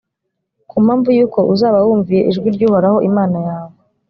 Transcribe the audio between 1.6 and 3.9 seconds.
utumviye ijwi ry’uhoraho imana yawe.